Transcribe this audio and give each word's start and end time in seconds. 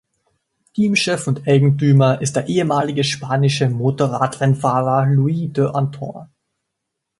Teamchef 0.73 1.27
und 1.27 1.43
-eigentümer 1.43 2.21
ist 2.21 2.35
der 2.35 2.47
ehemalige 2.49 3.03
spanische 3.03 3.69
Motorradrennfahrer 3.69 5.05
Luis 5.05 5.51
d’Antin. 5.53 6.27